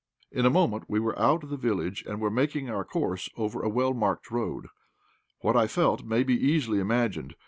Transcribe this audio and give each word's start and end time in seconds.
In 0.31 0.47
a 0.47 0.49
moment 0.49 0.85
we 0.87 0.99
were 0.99 1.15
out 1.19 1.43
of 1.43 1.51
the 1.51 1.57
village 1.57 2.03
and 2.07 2.19
were 2.19 2.35
taking 2.35 2.67
our 2.71 2.83
course 2.83 3.29
over 3.37 3.61
a 3.61 3.69
well 3.69 3.93
marked 3.93 4.31
road. 4.31 4.65
What 5.41 5.55
I 5.55 5.67
felt 5.67 6.03
may 6.03 6.23
be 6.23 6.33
easily 6.43 6.79
imagined. 6.79 7.35